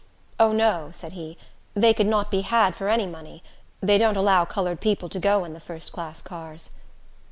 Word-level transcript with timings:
"O, 0.39 0.51
no," 0.51 0.89
said 0.89 1.11
he, 1.13 1.37
"they 1.75 1.93
could 1.93 2.07
not 2.07 2.31
be 2.31 2.41
had 2.41 2.73
for 2.75 2.89
any 2.89 3.05
money. 3.05 3.43
They 3.81 3.99
don't 3.99 4.17
allow 4.17 4.45
colored 4.45 4.81
people 4.81 5.09
to 5.09 5.19
go 5.19 5.45
in 5.45 5.53
the 5.53 5.59
first 5.59 5.93
class 5.93 6.23
cars." 6.23 6.71